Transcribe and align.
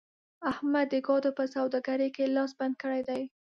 احمد 0.51 0.85
د 0.93 0.95
ګاډو 1.07 1.31
په 1.37 1.43
سوداګرۍ 1.55 2.09
کې 2.15 2.33
لاس 2.35 2.51
بند 2.59 2.75
کړی 2.81 3.01
دی. 3.09 3.21